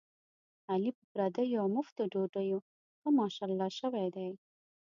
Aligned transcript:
علي 0.71 0.91
په 0.97 1.03
پردیو 1.11 1.63
اومفتو 1.65 2.03
ډوډیو 2.11 2.57
ښه 2.99 3.09
ماشاءالله 3.19 3.69
شوی 3.79 4.07
دی. 4.15 4.29